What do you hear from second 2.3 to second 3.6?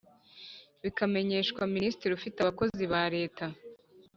abakozi ba leta